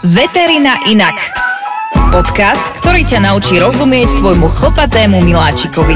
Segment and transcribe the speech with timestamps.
[0.00, 1.12] Veterina inak.
[2.08, 5.92] Podcast, ktorý ťa naučí rozumieť tvojmu chlpatému miláčikovi.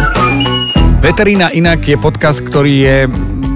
[1.01, 2.97] Veterína inak je podcast, ktorý je,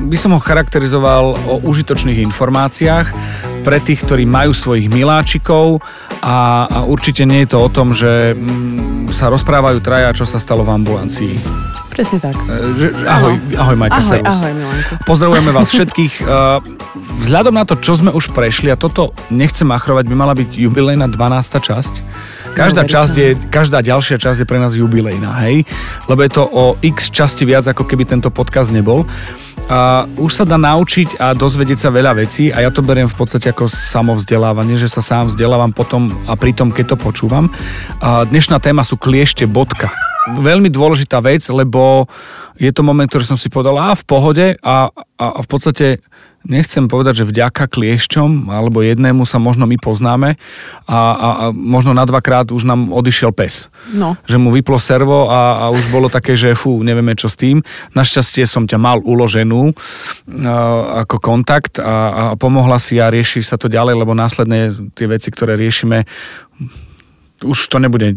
[0.08, 3.12] by som ho charakterizoval o užitočných informáciách
[3.61, 5.84] pre tých, ktorí majú svojich miláčikov
[6.24, 10.40] a, a určite nie je to o tom, že mm, sa rozprávajú traja, čo sa
[10.40, 11.69] stalo v ambulancii.
[12.01, 12.32] Presne tak.
[12.32, 14.38] E, Že, ahoj, ahoj Majka Ahoj, Servus.
[14.40, 14.53] ahoj.
[15.04, 16.24] Pozdravujeme vás všetkých.
[16.24, 16.32] E,
[17.20, 21.12] Vzhľadom na to, čo sme už prešli, a toto nechcem machrovať, by mala byť jubilejná
[21.12, 21.60] 12.
[21.60, 21.95] časť.
[22.56, 25.68] Každá, časť je, každá ďalšia časť je pre nás jubilejná, hej?
[26.09, 29.04] Lebo je to o x časti viac, ako keby tento podcast nebol.
[29.68, 33.14] A už sa dá naučiť a dozvedieť sa veľa vecí a ja to beriem v
[33.14, 37.52] podstate ako samovzdelávanie, že sa sám vzdelávam potom a pritom, keď to počúvam.
[38.01, 42.05] A dnešná téma sú kliešte bodka veľmi dôležitá vec, lebo
[42.60, 46.05] je to moment, ktorý som si povedal, a v pohode a, a, a v podstate
[46.41, 50.41] nechcem povedať, že vďaka kliešťom alebo jednému sa možno my poznáme
[50.88, 53.69] a, a, a možno na dvakrát už nám odišiel pes.
[53.93, 54.16] No.
[54.24, 57.60] Že mu vyplo servo a, a už bolo také, že fú, nevieme čo s tým.
[57.93, 59.74] Našťastie som ťa mal uloženú uh,
[61.05, 65.29] ako kontakt a, a pomohla si a rieši sa to ďalej, lebo následne tie veci,
[65.29, 66.09] ktoré riešime,
[67.45, 68.13] už to nebude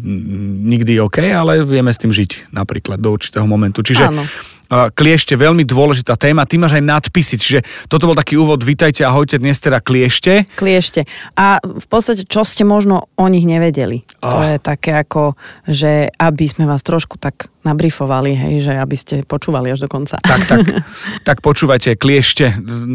[0.68, 3.80] nikdy OK, ale vieme s tým žiť napríklad do určitého momentu.
[3.84, 4.24] Čiže Áno.
[4.70, 6.46] Kliešte, veľmi dôležitá téma.
[6.46, 8.62] Ty máš aj nadpisy, čiže toto bol taký úvod.
[8.62, 10.48] Vítajte, ahojte, dnes teda kliešte.
[10.56, 11.06] Kliešte.
[11.38, 14.02] A v podstate, čo ste možno o nich nevedeli.
[14.22, 14.56] To Ah.
[14.56, 15.36] je také ako,
[15.68, 20.20] že aby sme vás trošku tak nabrifovali, hej, že aby ste počúvali až do konca.
[20.20, 20.60] Tak, tak,
[21.28, 22.52] tak počúvajte, kliešte.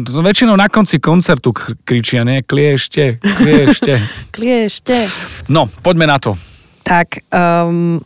[0.09, 1.53] Väčšinou na konci koncertu
[1.85, 2.45] kričia, nie?
[2.45, 3.97] Kliešte, kliešte.
[4.35, 5.09] Kliešte.
[5.49, 6.37] No, poďme na to.
[6.85, 7.97] Tak um,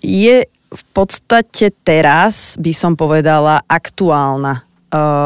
[0.00, 4.69] je v podstate teraz, by som povedala, aktuálna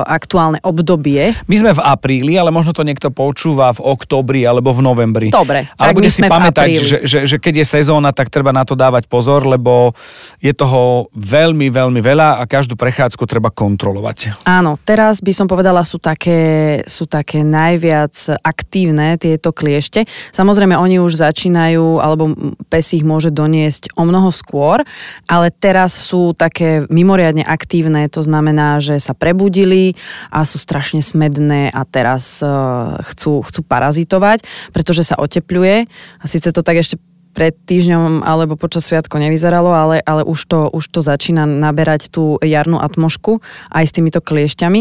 [0.05, 1.33] aktuálne obdobie.
[1.49, 5.29] My sme v apríli, ale možno to niekto počúva v októbri alebo v novembri.
[5.33, 8.77] Dobre, Ale bude si pamätať, že, že, že keď je sezóna, tak treba na to
[8.77, 9.97] dávať pozor, lebo
[10.39, 14.45] je toho veľmi, veľmi veľa a každú prechádzku treba kontrolovať.
[14.45, 18.13] Áno, teraz by som povedala, sú také, sú také najviac
[18.45, 20.05] aktívne tieto kliešte.
[20.37, 22.37] Samozrejme, oni už začínajú, alebo
[22.69, 24.85] pes ich môže doniesť o mnoho skôr,
[25.25, 29.17] ale teraz sú také mimoriadne aktívne, to znamená, že sa
[29.55, 29.95] prebudili
[30.35, 34.43] a sú strašne smedné a teraz uh, chcú, chcú parazitovať,
[34.75, 35.87] pretože sa otepľuje.
[36.19, 36.99] A síce to tak ešte
[37.35, 42.39] pred týždňom alebo počas sviatko nevyzeralo, ale, ale už, to, už to začína naberať tú
[42.39, 43.43] jarnú atmošku
[43.75, 44.81] aj s týmito kliešťami.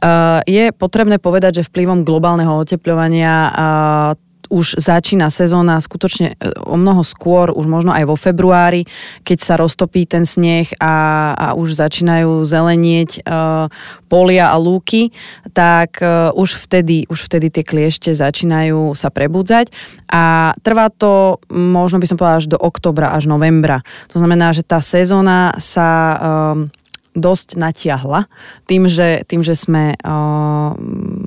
[0.00, 3.52] Uh, je potrebné povedať, že vplyvom globálneho otepľovania uh,
[4.50, 8.84] už začína sezóna skutočne e, o mnoho skôr, už možno aj vo februári,
[9.22, 13.66] keď sa roztopí ten sneh a, a už začínajú zelenieť uh,
[14.08, 15.10] polia a lúky,
[15.52, 19.70] tak uh, už, vtedy, už vtedy tie kliešte začínajú sa prebudzať
[20.10, 23.82] a trvá to, možno by som povedala, až do oktobra, až novembra.
[24.14, 26.70] To znamená, že tá sezóna sa um,
[27.14, 28.26] dosť natiahla
[28.66, 30.70] tým, že, tým, že sme uh,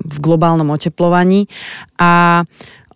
[0.03, 1.47] v globálnom oteplovaní
[1.95, 2.43] a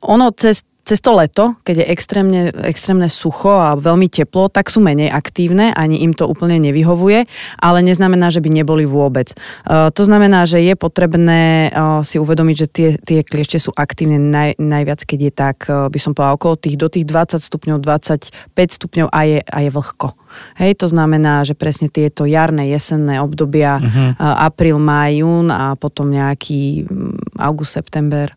[0.01, 4.81] ono cez, cez to leto, keď je extrémne, extrémne sucho a veľmi teplo, tak sú
[4.81, 7.29] menej aktívne, ani im to úplne nevyhovuje,
[7.62, 9.31] ale neznamená, že by neboli vôbec.
[9.63, 14.17] Uh, to znamená, že je potrebné uh, si uvedomiť, že tie, tie kliešte sú aktívne
[14.17, 17.78] naj, najviac, keď je tak, uh, by som povedala, okolo tých do tých 20 stupňov,
[17.79, 20.18] 25 stupňov a je, a je vlhko.
[20.57, 24.16] Hej, to znamená, že presne tieto jarné, jesenné obdobia, uh-huh.
[24.19, 28.31] apríl, máj, jún a potom nejaký mm, august, september.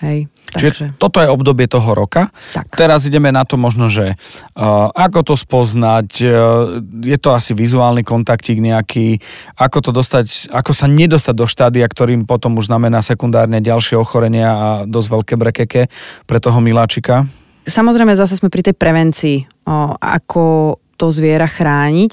[0.00, 2.32] Hej, Čiže toto je obdobie toho roka.
[2.56, 2.72] Tak.
[2.72, 8.00] Teraz ideme na to možno, že uh, ako to spoznať, uh, je to asi vizuálny
[8.00, 9.20] kontaktík nejaký,
[9.60, 14.48] ako to dostať, ako sa nedostať do štádia, ktorým potom už znamená sekundárne ďalšie ochorenia
[14.50, 15.82] a dosť veľké brekeke
[16.24, 17.28] pre toho miláčika.
[17.68, 22.12] Samozrejme, zase sme pri tej prevencii, o, ako to zviera chrániť.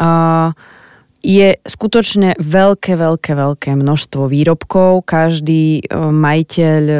[0.00, 0.56] Uh,
[1.18, 5.02] je skutočne veľké, veľké, veľké množstvo výrobkov.
[5.02, 6.98] Každý e, majiteľ e,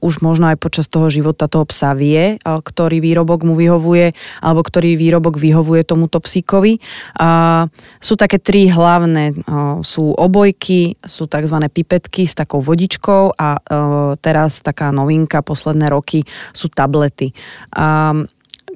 [0.00, 4.64] už možno aj počas toho života toho psa vie, e, ktorý výrobok mu vyhovuje, alebo
[4.64, 6.80] ktorý výrobok vyhovuje tomuto psíkovi.
[7.20, 7.68] A
[8.00, 9.36] sú také tri hlavné.
[9.84, 11.56] Sú obojky, sú tzv.
[11.68, 13.60] pipetky s takou vodičkou a
[14.22, 16.24] teraz taká novinka posledné roky
[16.56, 17.36] sú tablety.
[17.76, 18.14] A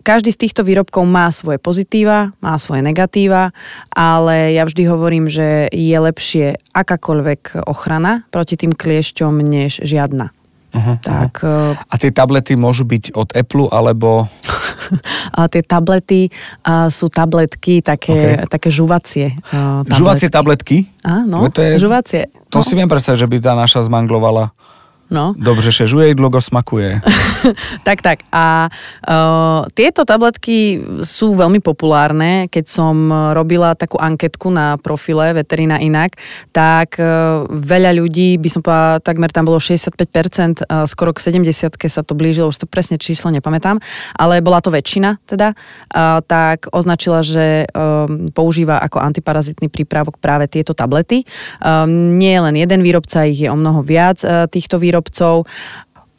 [0.02, 3.54] každý z týchto výrobkov má svoje pozitíva, má svoje negatíva,
[3.94, 10.34] ale ja vždy hovorím, že je lepšie akákoľvek ochrana proti tým kliešťom, než žiadna.
[10.72, 11.44] Uh-huh, Tak,
[11.84, 14.25] A tie tablety môžu byť od Apple alebo...
[15.37, 16.32] a tie tablety
[16.64, 18.49] a sú tabletky také, okay.
[18.49, 19.37] také žuvacie.
[19.52, 20.88] a, Žuvacie tabletky?
[21.04, 22.32] Áno, To je- žuvacie.
[22.49, 22.64] To no.
[22.64, 24.56] si viem predstaviť, že by tá naša zmanglovala.
[25.12, 25.37] No.
[25.37, 27.05] Dobre, že žuje jedlo, go smakuje.
[27.87, 28.25] tak, tak.
[28.32, 32.49] A uh, tieto tabletky sú veľmi populárne.
[32.49, 36.17] Keď som robila takú anketku na profile Veterina Inak,
[36.49, 41.76] tak uh, veľa ľudí, by som povedala, takmer tam bolo 65%, uh, skoro k 70
[41.93, 43.76] sa to blížilo, už to presne číslo nepamätám,
[44.17, 50.49] ale bola to väčšina teda, uh, tak označila, že uh, používa ako antiparazitný prípravok práve
[50.49, 51.29] tieto tablety.
[51.61, 51.85] Uh,
[52.17, 55.44] nie je len jeden výrobca, ich je o mnoho viac uh, týchto výrobcov výrobcov.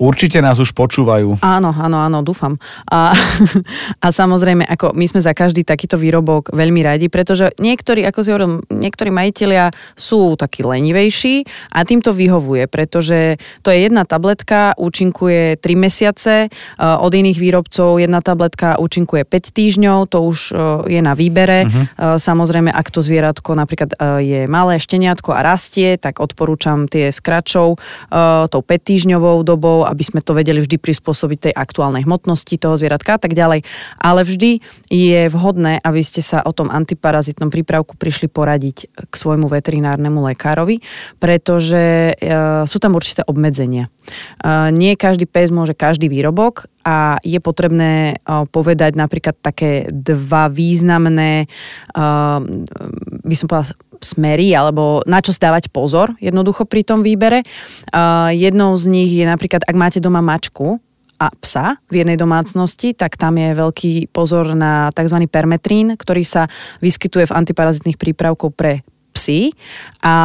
[0.03, 1.39] Určite nás už počúvajú.
[1.39, 2.59] Áno, áno, áno, dúfam.
[2.91, 3.15] A,
[4.05, 8.29] a samozrejme, ako my sme za každý takýto výrobok veľmi radi, pretože niektorí, ako si
[8.35, 14.75] hovoril, niektorí majiteľia sú takí lenivejší a tým to vyhovuje, pretože to je jedna tabletka,
[14.75, 20.39] účinkuje 3 mesiace, od iných výrobcov jedna tabletka účinkuje 5 týždňov, to už
[20.91, 21.63] je na výbere.
[21.63, 22.19] Uh-huh.
[22.19, 27.79] Samozrejme, ak to zvieratko napríklad je malé šteniatko a rastie, tak odporúčam tie s kračou,
[28.51, 33.15] tou 5 týždňovou dobou aby sme to vedeli vždy prispôsobiť tej aktuálnej hmotnosti toho zvieratka
[33.15, 33.61] a tak ďalej.
[34.01, 34.59] Ale vždy
[34.89, 40.81] je vhodné, aby ste sa o tom antiparazitnom prípravku prišli poradiť k svojmu veterinárnemu lekárovi,
[41.21, 43.87] pretože e, sú tam určité obmedzenia.
[43.87, 50.49] E, nie každý pes môže každý výrobok a je potrebné e, povedať napríklad také dva
[50.49, 51.45] významné,
[53.23, 57.41] by som povedala, smery alebo na čo stávať pozor jednoducho pri tom výbere.
[58.35, 60.83] jednou z nich je napríklad, ak máte doma mačku,
[61.23, 65.23] a psa v jednej domácnosti, tak tam je veľký pozor na tzv.
[65.31, 66.51] permetrín, ktorý sa
[66.83, 68.83] vyskytuje v antiparazitných prípravkov pre
[69.23, 69.55] psy
[70.03, 70.15] a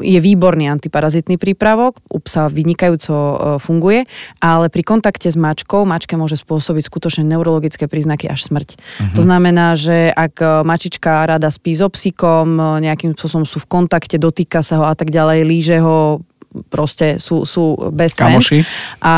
[0.00, 4.08] je výborný antiparazitný prípravok, u psa vynikajúco e, funguje,
[4.40, 8.80] ale pri kontakte s mačkou mačke môže spôsobiť skutočne neurologické príznaky až smrť.
[8.80, 9.14] Uh-huh.
[9.20, 13.68] To znamená, že ak e, mačička rada spí so psíkom, e, nejakým spôsobom sú v
[13.68, 16.24] kontakte, dotýka sa ho a tak ďalej, líže ho,
[16.70, 18.62] proste sú, sú bez Kamoši.
[19.02, 19.14] A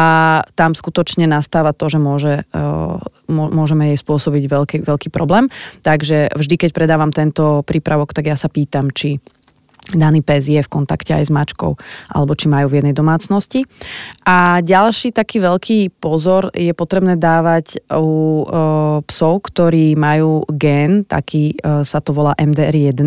[0.56, 2.97] tam skutočne nastáva to, že môže, uh,
[3.29, 5.53] môžeme jej spôsobiť veľký, veľký problém.
[5.85, 9.21] Takže vždy, keď predávam tento prípravok, tak ja sa pýtam, či
[9.94, 11.79] daný pes je v kontakte aj s mačkou,
[12.11, 13.62] alebo či majú v jednej domácnosti.
[14.27, 18.44] A ďalší taký veľký pozor je potrebné dávať u e,
[19.06, 22.99] psov, ktorí majú gen, taký e, sa to volá MDR1.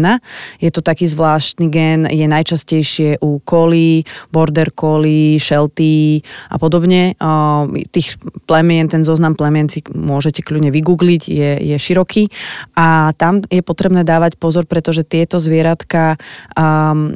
[0.64, 7.20] Je to taký zvláštny gen, je najčastejšie u kolí, border collie, shelty a podobne.
[7.20, 8.16] E, tých
[8.48, 12.32] plemien, ten zoznam plemien si môžete kľudne vygoogliť, je, je široký.
[12.80, 16.16] A tam je potrebné dávať pozor, pretože tieto zvieratka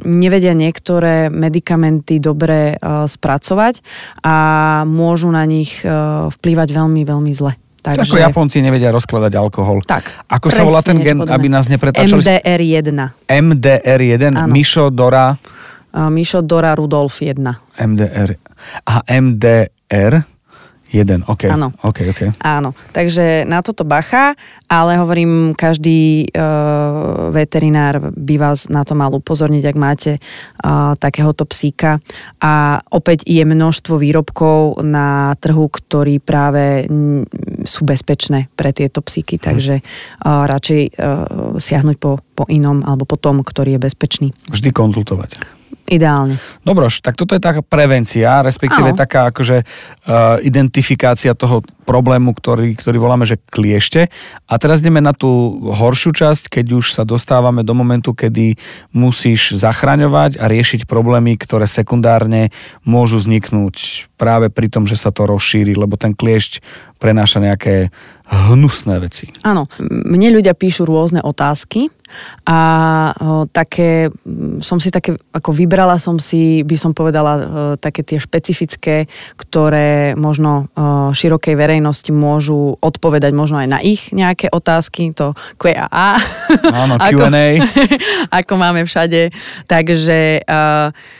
[0.04, 3.80] nevedia niektoré medikamenty dobre uh, spracovať
[4.24, 4.36] a
[4.86, 7.54] môžu na nich uh, vplývať veľmi, veľmi zle.
[7.84, 8.16] Takže...
[8.16, 9.84] Ako Japonci nevedia rozkladať alkohol.
[9.84, 10.24] Tak.
[10.24, 12.16] Ako sa volá ten gen, aby nás nepretáčali?
[12.16, 12.98] MDR1.
[13.28, 15.36] MDR1, Mišo Dora...
[15.94, 17.38] Uh, Mišo Dora Rudolf 1.
[17.78, 18.30] MDR.
[18.88, 20.33] Aha, MDR
[20.94, 21.50] Jeden, OK.
[21.50, 21.74] Áno.
[21.82, 22.30] Okay, okay.
[22.38, 24.38] Áno, takže na toto bacha,
[24.70, 31.42] ale hovorím, každý uh, veterinár by vás na to mal upozorniť, ak máte uh, takéhoto
[31.50, 31.98] psíka.
[32.38, 36.86] A opäť je množstvo výrobkov na trhu, ktorí práve
[37.66, 39.42] sú bezpečné pre tieto psíky, hm.
[39.42, 44.28] takže uh, radšej uh, siahnuť po, po inom alebo po tom, ktorý je bezpečný.
[44.46, 45.63] Vždy konzultovať.
[45.84, 46.40] Ideálne.
[46.64, 48.98] Dobroš, tak toto je taká prevencia, respektíve Aho.
[48.98, 54.08] taká akože uh, identifikácia toho problému, ktorý, ktorý voláme, že kliešte.
[54.48, 58.56] A teraz ideme na tú horšiu časť, keď už sa dostávame do momentu, kedy
[58.96, 62.48] musíš zachraňovať a riešiť problémy, ktoré sekundárne
[62.88, 66.62] môžu vzniknúť práve pri tom, že sa to rozšíri, lebo ten kliešť
[67.02, 67.92] prenáša nejaké
[68.24, 69.28] hnusné veci.
[69.44, 71.92] Áno, mne ľudia píšu rôzne otázky
[72.48, 72.60] a
[73.12, 74.08] o, také,
[74.64, 77.42] som si také, ako vybrala som si, by som povedala, o,
[77.76, 84.48] také tie špecifické, ktoré možno o, širokej verejnosti môžu odpovedať možno aj na ich nejaké
[84.48, 85.84] otázky, to Q&A.
[86.72, 87.04] Áno, Q&A.
[87.10, 87.24] ako,
[88.40, 89.28] ako máme všade.
[89.68, 90.60] Takže o,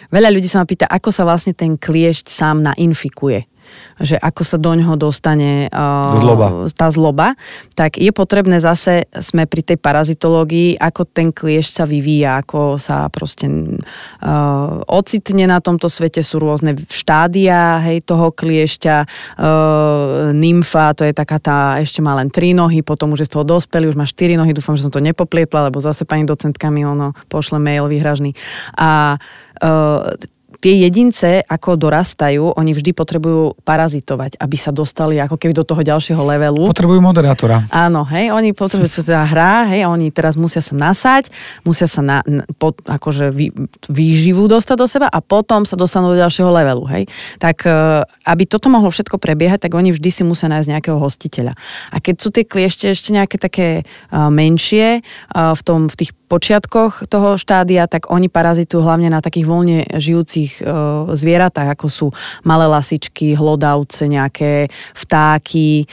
[0.08, 3.50] veľa ľudí sa ma pýta, ako sa vlastne ten kliešť sám nainfikuje
[3.98, 6.46] že ako sa do ňoho dostane uh, zloba.
[6.74, 7.26] tá zloba,
[7.74, 13.06] tak je potrebné zase, sme pri tej parazitológii, ako ten kliešť sa vyvíja, ako sa
[13.10, 18.96] proste uh, ocitne na tomto svete, sú rôzne štádia hej, toho kliešťa,
[19.40, 23.32] uh, nymfa, to je taká tá, ešte má len tri nohy, potom už je z
[23.38, 26.68] toho dospelý, už má štyri nohy, dúfam, že som to nepoplietla, lebo zase pani docentka
[26.68, 28.34] mi ono pošle mail výhražný.
[28.76, 30.33] A uh,
[30.64, 35.84] tie jedince, ako dorastajú, oni vždy potrebujú parazitovať, aby sa dostali ako keby do toho
[35.84, 36.72] ďalšieho levelu.
[36.72, 37.68] Potrebujú moderátora.
[37.68, 41.28] Áno, hej, oni potrebujú sa teda hrá, hej, oni teraz musia sa nasať,
[41.68, 43.52] musia sa na, na, po, akože vý,
[43.92, 47.04] výživu dostať do seba a potom sa dostanú do ďalšieho levelu, hej.
[47.36, 51.52] Tak e, aby toto mohlo všetko prebiehať, tak oni vždy si musia nájsť nejakého hostiteľa.
[51.92, 56.16] A keď sú tie kliešte ešte nejaké také uh, menšie uh, v, tom, v tých
[56.34, 60.66] počiatkoch toho štádia, tak oni parazitujú hlavne na takých voľne žijúcich e,
[61.14, 62.06] zvieratách, ako sú
[62.44, 65.84] malé lasičky, hlodavce, nejaké vtáky.
[65.84, 65.86] E,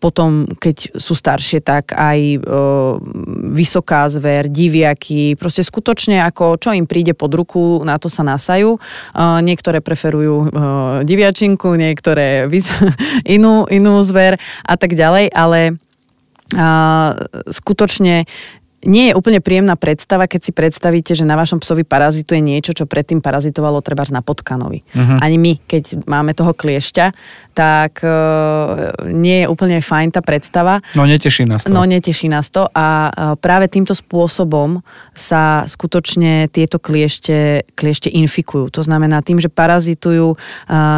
[0.00, 2.38] potom, keď sú staršie, tak aj e,
[3.54, 5.36] vysoká zver, diviaky.
[5.36, 8.76] Proste skutočne, ako čo im príde pod ruku, na to sa nasajú.
[8.76, 8.80] E,
[9.44, 10.48] niektoré preferujú e,
[11.04, 12.48] diviačinku, niektoré
[13.36, 15.80] inú, inú zver a tak ďalej, ale
[16.58, 17.14] a
[17.46, 18.26] skutočne
[18.80, 22.88] nie je úplne príjemná predstava, keď si predstavíte, že na vašom psovi parazituje niečo, čo
[22.88, 24.80] predtým parazitovalo treba na potkanovi.
[24.80, 25.20] Uh-huh.
[25.20, 27.12] Ani my, keď máme toho kliešťa,
[27.52, 30.80] tak uh, nie je úplne fajn tá predstava.
[30.96, 31.68] No neteší nás to.
[31.68, 34.80] No neteší nás to a uh, práve týmto spôsobom
[35.12, 38.72] sa skutočne tieto kliešte, kliešte infikujú.
[38.72, 40.38] To znamená tým, že parazitujú uh,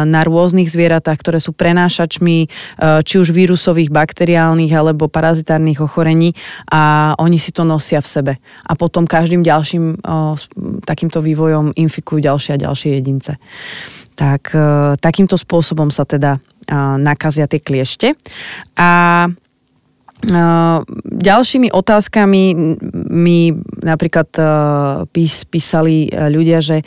[0.07, 6.31] na rôznych zvieratách, ktoré sú prenášačmi uh, či už vírusových, bakteriálnych alebo parazitárnych ochorení
[6.71, 8.33] a oni si to nosia v sebe.
[8.69, 10.37] A potom každým ďalším o,
[10.85, 13.41] takýmto vývojom infikujú ďalšie a ďalšie jedince.
[14.13, 14.61] Tak o,
[15.01, 18.13] takýmto spôsobom sa teda o, nakazia tie kliešte.
[18.77, 19.25] A
[21.03, 22.43] ďalšími otázkami
[23.11, 23.51] mi
[23.83, 24.31] napríklad
[25.51, 26.79] písali ľudia, že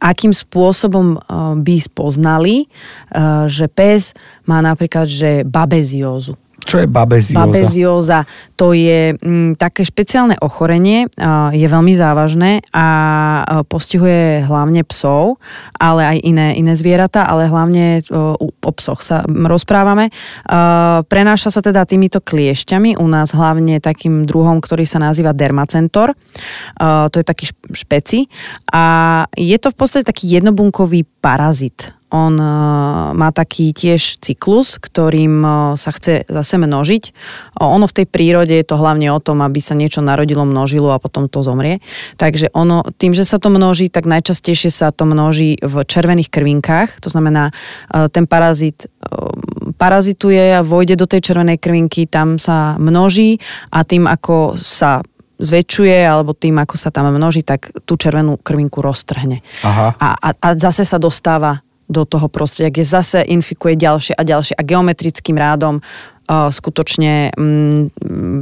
[0.00, 1.20] akým spôsobom
[1.60, 2.64] by spoznali,
[3.44, 4.16] že pes
[4.48, 6.32] má napríklad že babeziózu.
[6.68, 7.40] Čo je babezióza?
[7.48, 8.18] Babezióza
[8.60, 11.08] to je m, mm, také špeciálne ochorenie,
[11.54, 12.86] je veľmi závažné a
[13.64, 15.40] postihuje hlavne psov,
[15.78, 20.10] ale aj iné, iné zvieratá, ale hlavne o, psoch sa rozprávame.
[21.06, 26.12] Prenáša sa teda týmito kliešťami, u nás hlavne takým druhom, ktorý sa nazýva dermacentor.
[26.82, 28.26] To je taký špeci.
[28.74, 35.44] A je to v podstate taký jednobunkový parazit on uh, má taký tiež cyklus, ktorým
[35.44, 37.12] uh, sa chce zase množiť.
[37.60, 41.02] Ono v tej prírode je to hlavne o tom, aby sa niečo narodilo, množilo a
[41.02, 41.84] potom to zomrie.
[42.16, 47.00] Takže ono, tým, že sa to množí, tak najčastejšie sa to množí v červených krvinkách.
[47.04, 47.52] To znamená,
[48.12, 48.88] ten parazit
[49.78, 53.38] parazituje a vojde do tej červenej krvinky, tam sa množí
[53.70, 55.00] a tým, ako sa
[55.38, 59.38] zväčšuje alebo tým, ako sa tam množí, tak tú červenú krvinku roztrhne.
[59.62, 59.94] Aha.
[59.94, 64.54] A, a, a zase sa dostáva do toho prostredia, kde zase infikuje ďalšie a ďalšie
[64.54, 67.88] a geometrickým rádom uh, skutočne um,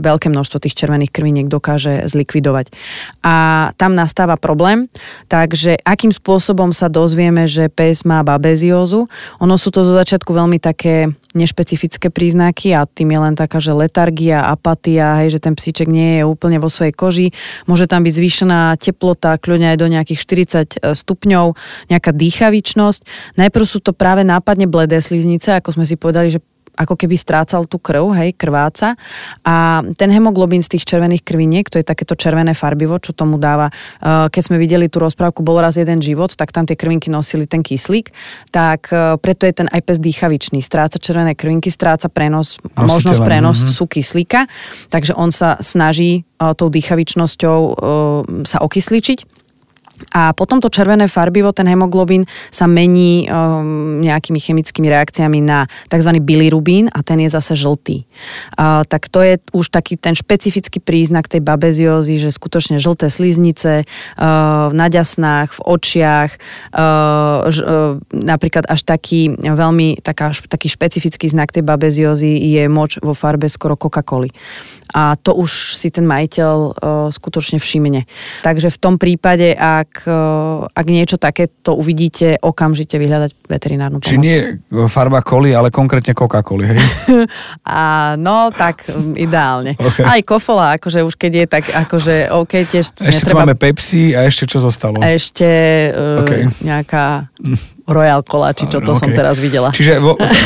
[0.03, 2.75] veľké množstvo tých červených krviniek dokáže zlikvidovať.
[3.23, 4.91] A tam nastáva problém,
[5.31, 9.07] takže akým spôsobom sa dozvieme, že pes má babeziózu?
[9.39, 13.77] Ono sú to zo začiatku veľmi také nešpecifické príznaky a tým je len taká, že
[13.77, 17.29] letargia, apatia, hej, že ten psíček nie je úplne vo svojej koži.
[17.69, 21.53] Môže tam byť zvýšená teplota, kľudne aj do nejakých 40 e, stupňov,
[21.93, 23.01] nejaká dýchavičnosť.
[23.37, 26.41] Najprv sú to práve nápadne bledé sliznice, ako sme si povedali, že
[26.77, 28.95] ako keby strácal tú krv, hej, krváca.
[29.43, 33.73] A ten hemoglobín z tých červených krviniek, to je takéto červené farbivo, čo tomu dáva.
[33.73, 37.49] Eh, keď sme videli tú rozprávku Bol raz jeden život, tak tam tie krvinky nosili
[37.49, 38.13] ten kyslík,
[38.53, 40.61] tak eh, preto je ten aj pes dýchavičný.
[40.61, 42.87] Stráca červené krvinky, stráca prenos, Nositeľa.
[42.87, 43.77] možnosť prenos mm-hmm.
[43.77, 44.41] sú kyslíka,
[44.93, 47.59] takže on sa snaží eh, tou dýchavičnosťou
[48.47, 49.36] sa okysličiť
[50.13, 56.11] a potom to červené farbivo, ten hemoglobín sa mení um, nejakými chemickými reakciami na tzv.
[56.21, 58.05] bilirubín a ten je zase žltý.
[58.57, 63.85] Uh, tak to je už taký ten špecifický príznak tej babeziózy, že skutočne žlté sliznice
[63.85, 66.31] uh, na ďasnách, v očiach,
[66.77, 73.01] uh, ž, uh, napríklad až taký veľmi taká, taký špecifický znak tej babeziózy je moč
[73.01, 74.29] vo farbe skoro Coca-Coly
[74.97, 76.73] a to už si ten majiteľ uh,
[77.13, 78.09] skutočne všimne.
[78.41, 84.09] Takže v tom prípade, ak, uh, ak niečo takéto uvidíte, okamžite vyhľadať veterinárnu pomoc.
[84.09, 84.57] Či nie
[84.89, 86.81] farba koli, ale konkrétne Coca-Coli, hej?
[87.69, 88.89] a, no, tak
[89.21, 89.77] ideálne.
[89.87, 90.03] Okay.
[90.03, 93.47] Aj kofola, akože už keď je, tak akože OK, tiež Ešte netreba...
[93.47, 94.99] máme Pepsi a ešte čo zostalo?
[94.99, 95.47] Ešte
[95.95, 96.51] uh, okay.
[96.59, 97.31] nejaká
[97.87, 99.01] Royal Cola, či čo to okay.
[99.01, 99.71] som teraz videla.
[99.71, 100.03] Čiže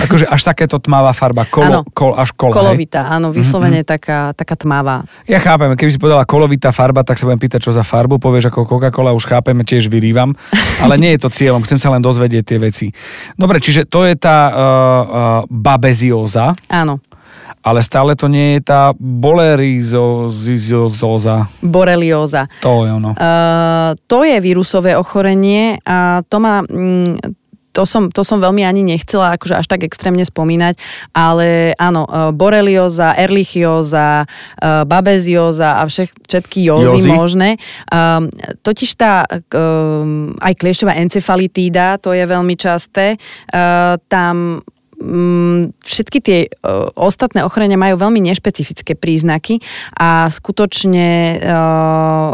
[0.07, 3.17] akože až takéto tmavá farba, kolo, kol, až kol, Kolovitá, hej?
[3.17, 3.93] áno, vyslovene mm-hmm.
[3.97, 5.09] taká, taká tmavá.
[5.25, 8.53] Ja chápem, keby si povedala kolovitá farba, tak sa budem pýtať, čo za farbu, povieš
[8.53, 10.37] ako Coca-Cola, už chápeme, tiež vyrývam,
[10.85, 12.87] ale nie je to cieľom, chcem sa len dozvedieť tie veci.
[13.41, 16.53] Dobre, čiže to je tá uh, uh, babezióza.
[16.69, 17.01] Áno.
[17.61, 19.97] Ale stále to nie je tá bolerizóza.
[21.63, 22.47] Borelióza.
[22.63, 23.11] To je ono.
[23.17, 27.41] Uh, to je vírusové ochorenie a to má, mm,
[27.71, 30.75] to som, to som veľmi ani nechcela akože až tak extrémne spomínať,
[31.15, 32.05] ale áno,
[32.35, 34.27] borelioza, erlichioza,
[34.61, 37.49] babezioza a všech, všetky józy, józy možné.
[37.89, 38.27] Um,
[38.67, 43.15] totiž tá um, aj kliešťová encefalitída, to je veľmi časté,
[43.55, 44.61] uh, tam
[45.01, 49.59] Mm, všetky tie uh, ostatné ochorenia majú veľmi nešpecifické príznaky
[49.99, 51.09] a skutočne
[51.43, 52.31] uh,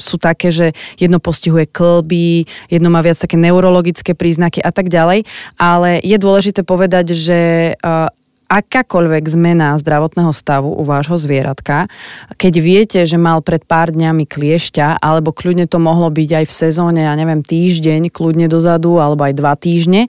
[0.00, 5.28] sú také, že jedno postihuje klby, jedno má viac také neurologické príznaky a tak ďalej,
[5.60, 7.40] ale je dôležité povedať, že
[7.76, 8.08] uh,
[8.46, 11.90] akákoľvek zmena zdravotného stavu u vášho zvieratka,
[12.38, 16.54] keď viete, že mal pred pár dňami kliešťa, alebo kľudne to mohlo byť aj v
[16.54, 20.06] sezóne, ja neviem, týždeň, kľudne dozadu, alebo aj dva týždne,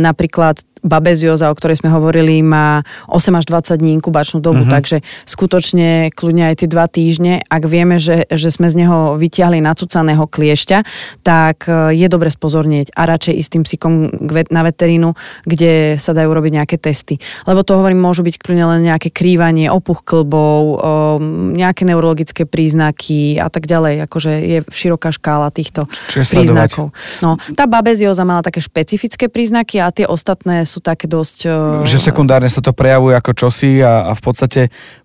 [0.00, 4.72] napríklad babezioza, o ktorej sme hovorili, má 8 až 20 dní inkubačnú dobu, uh-huh.
[4.72, 9.60] takže skutočne kľudne aj tie dva týždne, ak vieme, že, že sme z neho vyťahli
[9.60, 10.78] nacúcaného kliešťa,
[11.20, 13.92] tak e, je dobre spozornieť a radšej ísť tým psíkom
[14.48, 15.12] na veterínu,
[15.44, 17.20] kde sa dajú robiť nejaké testy.
[17.44, 20.80] Lebo to hovorím, môžu byť kľudne len nejaké krývanie, opuch klbov,
[21.56, 24.08] nejaké neurologické príznaky a tak ďalej.
[24.08, 26.94] Akože je široká škála týchto Čiže príznakov.
[27.20, 31.38] No, tá babezioza mala také špecifické príznaky a tie ostatné sú také dosť...
[31.50, 31.82] Uh...
[31.82, 34.60] Že sekundárne sa to prejavuje ako čosi a, a v podstate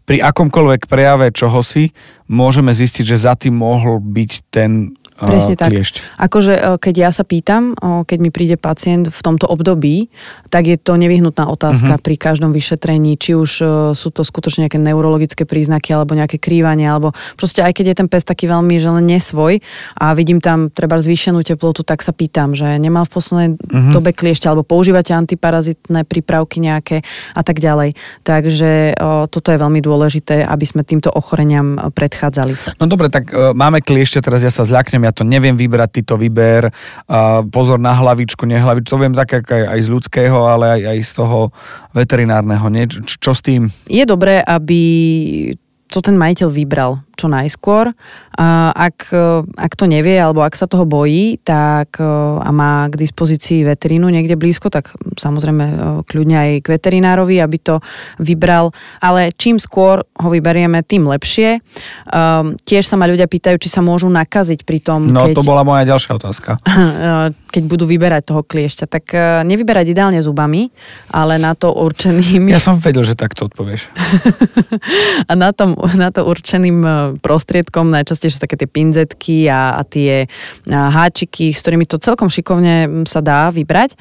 [0.05, 1.89] pri akomkoľvek prejave čohosi
[2.29, 5.71] môžeme zistiť, že za tým mohol byť ten Presne tak.
[6.19, 10.11] Akože e, keď ja sa pýtam, keď mi príde pacient v tomto období,
[10.51, 12.03] tak je to nevyhnutná otázka uh-huh.
[12.03, 16.83] pri každom vyšetrení, či už e, sú to skutočne nejaké neurologické príznaky alebo nejaké krývanie,
[16.83, 19.63] alebo proste aj keď je ten pes taký veľmi že len nesvoj
[19.95, 23.95] a vidím tam treba zvýšenú teplotu, tak sa pýtam, že nemal v poslednej uh-huh.
[23.95, 27.95] dobe kliešťa alebo používate antiparazitné prípravky nejaké a tak ďalej.
[28.27, 32.75] Takže o, toto je veľmi dôležité, aby sme týmto ochoreniam predchádzali.
[32.83, 36.01] No dobre, tak e, máme kliešťa, teraz ja sa zľaknem ja to neviem vybrať, ty
[36.01, 40.81] to vyber, uh, pozor na hlavičku, nehlavičku, to viem tak aj, aj z ľudského, ale
[40.81, 41.39] aj, aj z toho
[41.93, 42.65] veterinárneho.
[42.73, 42.89] Nie?
[42.89, 43.69] Čo, čo s tým?
[43.85, 44.81] Je dobré, aby
[45.85, 47.95] to ten majiteľ vybral čo najskôr.
[48.37, 49.09] Ak,
[49.55, 54.35] ak to nevie alebo ak sa toho bojí tak, a má k dispozícii veterínu niekde
[54.35, 57.75] blízko, tak samozrejme kľudne aj k veterinárovi, aby to
[58.19, 58.75] vybral.
[58.99, 61.63] Ale čím skôr ho vyberieme, tým lepšie.
[62.67, 65.63] Tiež sa ma ľudia pýtajú, či sa môžu nakaziť pri tom, No keď, to bola
[65.63, 66.59] moja ďalšia otázka.
[67.55, 68.85] Keď budú vyberať toho kliešťa.
[68.91, 69.05] Tak
[69.47, 70.67] nevyberať ideálne zubami,
[71.07, 72.51] ale na to určeným...
[72.51, 73.87] Ja som vedel, že takto odpovieš.
[75.29, 76.83] a na, tom, na to určeným
[77.19, 80.25] prostriedkom, najčastejšie také tie pinzetky a, a tie
[80.69, 83.97] háčiky, s ktorými to celkom šikovne sa dá vybrať.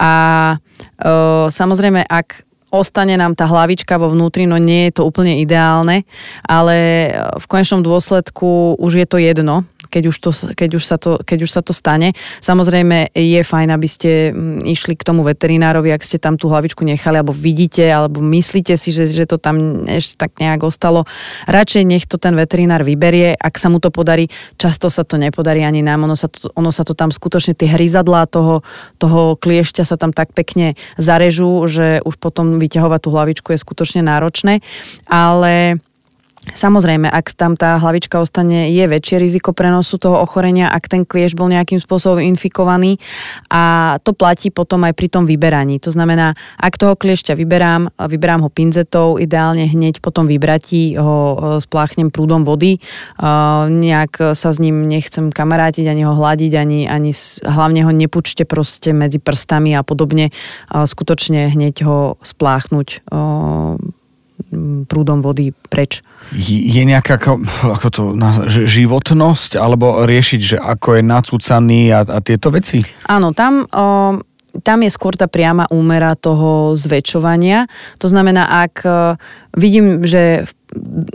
[0.00, 0.12] A
[0.52, 0.56] e,
[1.52, 6.08] samozrejme, ak ostane nám tá hlavička vo vnútri, no nie je to úplne ideálne,
[6.48, 11.20] ale v konečnom dôsledku už je to jedno, keď už, to, keď, už sa to,
[11.20, 12.16] keď už sa to stane.
[12.40, 16.80] Samozrejme je fajn, aby ste mm, išli k tomu veterinárovi, ak ste tam tú hlavičku
[16.80, 21.04] nechali, alebo vidíte, alebo myslíte si, že, že to tam ešte tak nejak ostalo.
[21.44, 24.32] Radšej nech to ten veterinár vyberie, ak sa mu to podarí.
[24.56, 27.68] Často sa to nepodarí ani nám, ono sa to, ono sa to tam skutočne, tie
[27.68, 28.64] hryzadlá toho,
[28.96, 34.00] toho kliešťa sa tam tak pekne zarežú, že už potom vyťahovať tú hlavičku je skutočne
[34.00, 34.64] náročné.
[35.10, 35.82] Ale
[36.42, 41.38] Samozrejme, ak tam tá hlavička ostane, je väčšie riziko prenosu toho ochorenia, ak ten klieš
[41.38, 42.98] bol nejakým spôsobom infikovaný.
[43.46, 45.78] A to platí potom aj pri tom vyberaní.
[45.86, 52.10] To znamená, ak toho kliešťa vyberám, vyberám ho pinzetou, ideálne hneď potom vybratí ho spláchnem
[52.10, 52.82] prúdom vody,
[53.70, 57.14] nejak sa s ním nechcem kamarátiť, ani ho hľadiť, ani, ani
[57.46, 60.34] hlavne ho nepučte proste medzi prstami a podobne,
[60.74, 63.06] skutočne hneď ho spláchnuť
[64.88, 66.02] prúdom vody preč.
[66.34, 67.18] Je nejaká
[67.62, 68.02] ako to,
[68.48, 72.82] životnosť alebo riešiť, že ako je nacúcaný a, a tieto veci?
[73.06, 73.64] Áno, tam...
[73.68, 74.18] O,
[74.52, 77.72] tam je skôr tá priama úmera toho zväčšovania.
[77.96, 78.84] To znamená, ak
[79.56, 80.44] vidím, že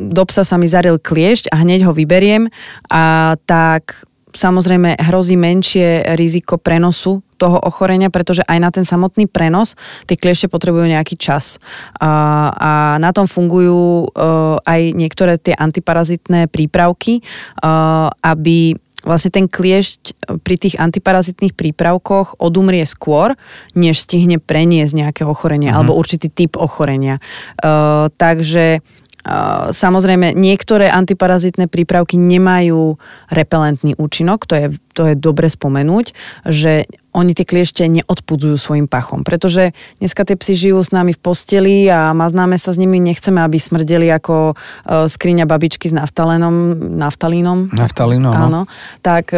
[0.01, 2.49] do psa sa mi zaril kliešť a hneď ho vyberiem,
[2.89, 4.06] a tak
[4.37, 9.73] samozrejme hrozí menšie riziko prenosu toho ochorenia, pretože aj na ten samotný prenos
[10.05, 11.57] tie kliešte potrebujú nejaký čas.
[11.97, 12.09] A,
[12.53, 12.71] a
[13.01, 17.21] na tom fungujú uh, aj niektoré tie antiparazitné prípravky,
[17.61, 23.37] uh, aby vlastne ten kliešť pri tých antiparazitných prípravkoch odumrie skôr,
[23.77, 25.85] než stihne preniesť nejaké ochorenie uh-huh.
[25.85, 27.21] alebo určitý typ ochorenia.
[27.61, 28.81] Uh, takže
[29.71, 32.95] Samozrejme, niektoré antiparazitné prípravky nemajú
[33.27, 36.15] repelentný účinok, to je, to je dobre spomenúť,
[36.47, 39.25] že oni tie kliešte neodpudzujú svojim pachom.
[39.25, 43.41] Pretože dneska tie psy žijú s nami v posteli a maznáme sa s nimi, nechceme,
[43.41, 44.53] aby smrdeli ako
[44.85, 47.73] skriňa babičky s naftalénom, naftalínom.
[47.73, 48.61] Naftalínom, Áno.
[49.01, 49.33] Tak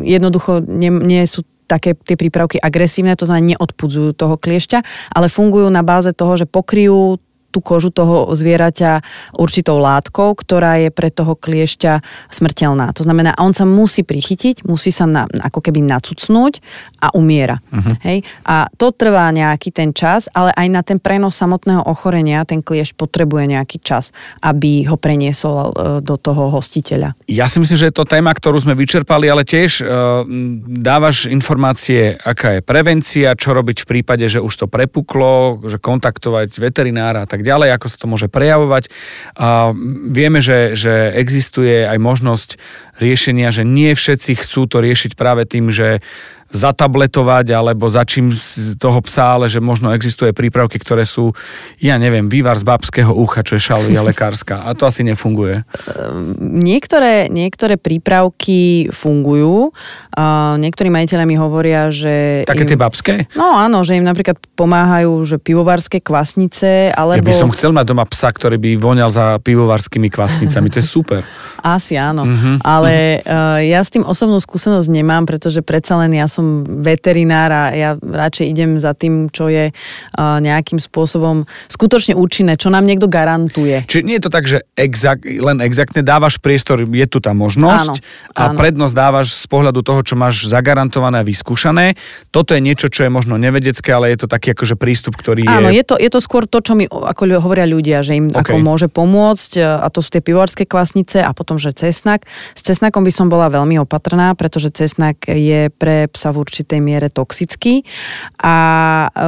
[0.00, 5.68] jednoducho nie, nie sú také tie prípravky agresívne, to znamená neodpudzujú toho kliešťa, ale fungujú
[5.68, 7.20] na báze toho, že pokryjú
[7.58, 9.02] tú kožu toho zvieraťa
[9.34, 11.98] určitou látkou, ktorá je pre toho kliešťa
[12.30, 12.94] smrteľná.
[12.94, 16.62] To znamená, on sa musí prichytiť, musí sa na, ako keby nacucnúť
[17.02, 17.58] a umiera.
[17.74, 17.98] Uh-huh.
[18.06, 18.22] Hej?
[18.46, 22.94] A to trvá nejaký ten čas, ale aj na ten prenos samotného ochorenia ten kliešť
[22.94, 27.18] potrebuje nejaký čas, aby ho preniesol e, do toho hostiteľa.
[27.26, 30.22] Ja si myslím, že je to téma, ktorú sme vyčerpali, ale tiež uh,
[30.68, 36.60] dávaš informácie, aká je prevencia, čo robiť v prípade, že už to prepuklo, že kontaktovať
[36.60, 38.92] veterinára a tak ďalej, ako sa to môže prejavovať.
[39.40, 39.72] A
[40.08, 42.50] vieme, že, že existuje aj možnosť
[43.00, 46.04] riešenia, že nie všetci chcú to riešiť práve tým, že
[46.48, 51.36] zatabletovať alebo za čím z toho psa, ale že možno existuje prípravky, ktoré sú,
[51.80, 54.64] ja neviem, vývar z babského ucha, čo je šalvia lekárska.
[54.64, 55.64] A to asi nefunguje.
[56.40, 59.76] Niektoré, niektoré prípravky fungujú.
[60.58, 62.42] Niektorí majiteľe mi hovoria, že...
[62.48, 63.14] Také im, tie babské?
[63.36, 67.20] No áno, že im napríklad pomáhajú, že pivovarské kvasnice, alebo...
[67.20, 70.72] Ja by som chcel mať doma psa, ktorý by voňal za pivovarskými kvasnicami.
[70.72, 71.22] To je super.
[71.76, 72.24] Asi áno.
[72.24, 73.60] Uh-huh, ale uh-huh.
[73.62, 76.37] ja s tým osobnú skúsenosť nemám, pretože predsa len ja som
[76.82, 79.70] veterinár a ja radšej idem za tým, čo je
[80.18, 83.84] nejakým spôsobom skutočne účinné, čo nám niekto garantuje.
[83.86, 87.94] Čiže nie je to tak, že exak, len exaktne dávaš priestor, je tu tá možnosť
[87.98, 88.58] áno, a áno.
[88.58, 91.98] prednosť dávaš z pohľadu toho, čo máš zagarantované a vyskúšané.
[92.30, 95.50] Toto je niečo, čo je možno nevedecké, ale je to taký akože prístup, ktorý je...
[95.50, 98.54] Áno, je to, je to skôr to, čo mi ako hovoria ľudia, že im okay.
[98.54, 102.24] ako môže pomôcť a to sú tie pivovarské kvasnice a potom, že cesnak.
[102.54, 107.08] S cesnakom by som bola veľmi opatrná, pretože cesnak je pre psa v určitej miere
[107.12, 107.82] toxický.
[108.40, 108.56] A
[109.08, 109.18] e,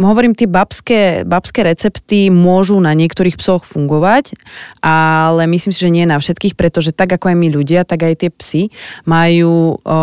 [0.00, 4.36] hovorím, tie babské, babské recepty môžu na niektorých psoch fungovať,
[4.84, 8.14] ale myslím si, že nie na všetkých, pretože tak ako aj my ľudia, tak aj
[8.26, 8.62] tie psy
[9.06, 9.96] majú e,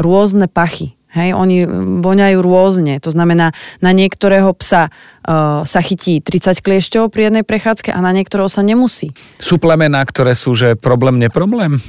[0.00, 0.96] rôzne pachy.
[1.10, 1.66] Hej, oni
[1.98, 3.02] voňajú rôzne.
[3.02, 3.50] To znamená,
[3.82, 4.94] na niektorého psa
[5.26, 9.10] uh, sa chytí 30 kliešťov pri jednej prechádzke a na niektorého sa nemusí.
[9.42, 11.82] Sú plemená, ktoré sú, že problém, neproblém?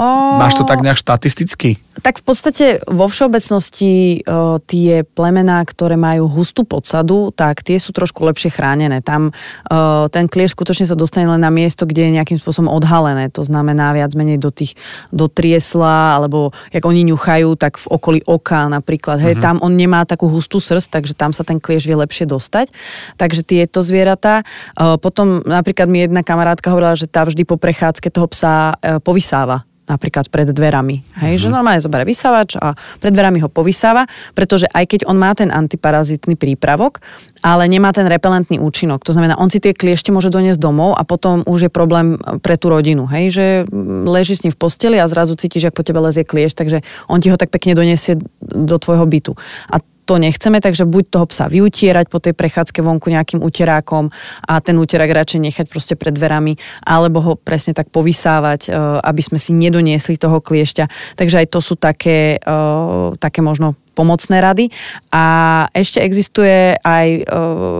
[0.00, 0.40] O...
[0.40, 1.76] Máš to tak nejak štatisticky?
[2.00, 7.92] Tak v podstate vo všeobecnosti o, tie plemená, ktoré majú hustú podsadu, tak tie sú
[7.92, 9.04] trošku lepšie chránené.
[9.04, 13.28] Tam o, ten klieš skutočne sa dostane len na miesto, kde je nejakým spôsobom odhalené.
[13.36, 14.72] To znamená viac menej do tých,
[15.12, 19.20] do triesla, alebo jak oni ňuchajú, tak v okolí oka napríklad.
[19.20, 19.44] Hej, uh-huh.
[19.44, 22.72] tam on nemá takú hustú srst, takže tam sa ten klieš vie lepšie dostať.
[23.20, 24.48] Takže tieto zvieratá.
[24.80, 28.96] O, potom napríklad mi jedna kamarátka hovorila, že tá vždy po prechádzke toho psa e,
[29.04, 31.02] povysáva napríklad pred dverami.
[31.18, 31.42] Hej, mm-hmm.
[31.42, 34.06] že normálne zoberie vysávač a pred dverami ho povysáva,
[34.38, 37.02] pretože aj keď on má ten antiparazitný prípravok,
[37.42, 39.02] ale nemá ten repelentný účinok.
[39.02, 42.54] To znamená, on si tie kliešte môže doniesť domov a potom už je problém pre
[42.54, 43.10] tú rodinu.
[43.10, 43.46] Hej, že
[44.06, 47.18] leží s ním v posteli a zrazu cítiš, ako po tebe lezie kliešť, takže on
[47.18, 49.32] ti ho tak pekne doniesie do tvojho bytu.
[49.72, 54.10] A to nechceme, takže buď toho psa vyutierať po tej prechádzke vonku nejakým uterákom
[54.42, 58.70] a ten uterák radšej nechať proste pred dverami, alebo ho presne tak povysávať, e,
[59.06, 61.14] aby sme si nedoniesli toho kliešťa.
[61.14, 62.58] Takže aj to sú také, e,
[63.22, 64.66] také možno pomocné rady.
[65.14, 65.24] A
[65.70, 67.22] ešte existuje aj e,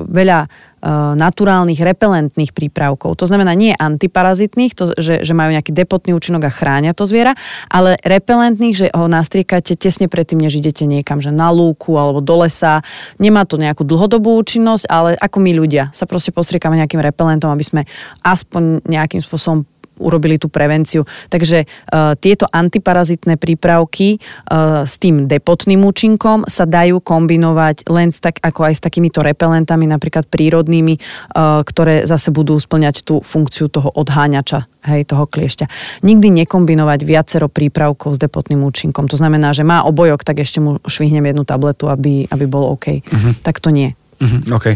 [0.06, 0.69] veľa
[1.16, 3.20] naturálnych repelentných prípravkov.
[3.20, 7.36] To znamená nie antiparazitných, to, že, že majú nejaký depotný účinok a chránia to zviera,
[7.68, 12.40] ale repelentných, že ho nastriekate tesne predtým, než idete niekam, že na lúku alebo do
[12.40, 12.80] lesa.
[13.20, 17.64] Nemá to nejakú dlhodobú účinnosť, ale ako my ľudia sa proste postriekame nejakým repelentom, aby
[17.64, 17.82] sme
[18.24, 19.68] aspoň nejakým spôsobom
[20.00, 21.04] urobili tú prevenciu.
[21.28, 28.18] Takže uh, tieto antiparazitné prípravky uh, s tým depotným účinkom sa dajú kombinovať len s
[28.24, 33.68] tak, ako aj s takýmito repelentami, napríklad prírodnými, uh, ktoré zase budú splňať tú funkciu
[33.68, 35.66] toho odháňača, hej, toho kliešťa.
[36.00, 39.06] Nikdy nekombinovať viacero prípravkov s depotným účinkom.
[39.12, 43.04] To znamená, že má obojok, tak ešte mu švihnem jednu tabletu, aby, aby bol OK.
[43.04, 43.32] Uh-huh.
[43.44, 43.92] Tak to nie.
[44.20, 44.66] Uh-huh, OK.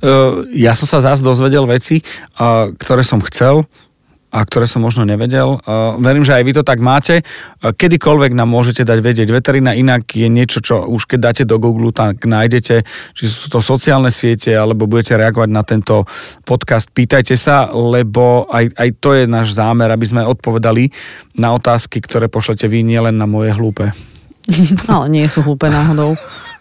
[0.00, 2.00] Uh, ja som sa zase dozvedel veci,
[2.40, 3.68] uh, ktoré som chcel
[4.36, 5.56] a ktoré som možno nevedel.
[5.96, 7.24] Verím, že aj vy to tak máte.
[7.64, 9.28] Kedykoľvek nám môžete dať vedieť.
[9.32, 12.84] Veterina inak je niečo, čo už keď dáte do Google, tak nájdete,
[13.16, 16.04] či sú to sociálne siete, alebo budete reagovať na tento
[16.44, 16.92] podcast.
[16.92, 20.92] Pýtajte sa, lebo aj, aj to je náš zámer, aby sme odpovedali
[21.40, 23.96] na otázky, ktoré pošlete vy, nielen na moje hlúpe.
[24.92, 26.12] Ale nie sú hlúpe náhodou.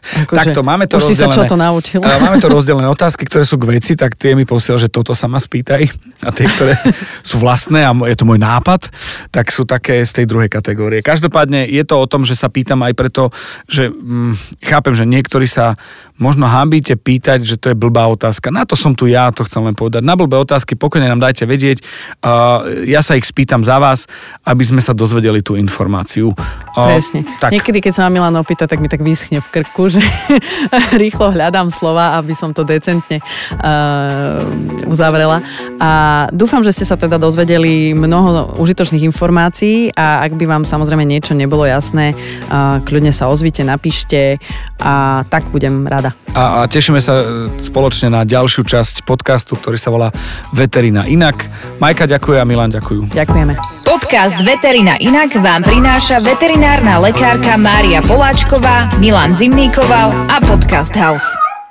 [0.06, 1.50] Akože, Takto, máme to už si sa rozdelené.
[1.50, 2.00] čo to naučil.
[2.06, 5.26] Máme to rozdelené otázky, ktoré sú k veci, tak tie mi posiel, že toto sa
[5.26, 5.82] ma spýtaj.
[6.22, 6.78] A tie, ktoré
[7.30, 8.88] sú vlastné a je to môj nápad,
[9.34, 11.02] tak sú také z tej druhej kategórie.
[11.02, 13.34] Každopádne je to o tom, že sa pýtam aj preto,
[13.66, 15.74] že hm, chápem, že niektorí sa
[16.16, 18.48] možno hambíte pýtať, že to je blbá otázka.
[18.48, 20.00] Na to som tu ja, to chcem len povedať.
[20.00, 21.84] Na blbé otázky pokojne nám dajte vedieť.
[22.24, 24.08] Uh, ja sa ich spýtam za vás,
[24.48, 26.32] aby sme sa dozvedeli tú informáciu.
[26.72, 27.28] Uh, Presne.
[27.44, 27.52] Tak.
[27.52, 30.04] Niekedy, keď sa ma Milan opýta, tak mi tak vyschne v krku, že
[31.04, 34.44] rýchlo hľadám slova, aby som to decentne uh,
[34.92, 35.40] uzavrela.
[35.80, 41.08] A dúfam, že ste sa teda dozvedeli mnoho užitočných informácií a ak by vám samozrejme
[41.08, 44.38] niečo nebolo jasné, uh, kľudne sa ozvite, napíšte
[44.80, 46.12] a tak budem rada.
[46.36, 47.26] A, a tešíme sa e,
[47.64, 50.12] spoločne na ďalšiu časť podcastu, ktorý sa volá
[50.52, 51.48] Veterina inak.
[51.80, 53.16] Majka ďakuje a Milan ďakujú.
[53.16, 53.56] Ďakujeme.
[53.88, 59.40] Podcast Veterina Inak vám prináša veterinárna lekárka Mária Poláčková, Milan
[59.86, 61.65] Zimníkoval a Podcast House.